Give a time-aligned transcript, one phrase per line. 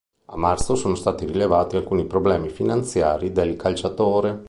[0.25, 4.39] A marzo, sono stati rivelati alcuni problemi finanziari del calciatore.